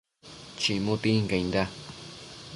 [0.61, 1.63] chimu tincainda